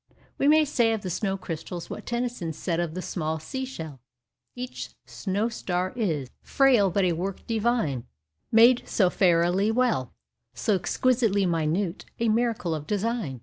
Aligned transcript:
We 0.39 0.47
may 0.47 0.65
say 0.65 0.93
of 0.93 1.01
the 1.03 1.11
snow 1.11 1.37
crystals 1.37 1.87
what 1.87 2.07
Tennyson 2.07 2.53
said 2.53 2.79
of 2.79 2.95
the 2.95 3.03
small 3.03 3.37
sea 3.37 3.65
shell. 3.65 3.99
Each 4.55 4.89
snow 5.05 5.47
star 5.47 5.93
is 5.95 6.31
Frail, 6.41 6.89
but 6.89 7.05
a 7.05 7.11
work 7.13 7.45
divine 7.45 8.07
Made 8.51 8.81
so 8.87 9.11
fairily 9.11 9.69
well, 9.71 10.11
So 10.55 10.73
exquisitely 10.73 11.45
minute, 11.45 12.05
A 12.19 12.29
miracle 12.29 12.73
of 12.73 12.87
design. 12.87 13.39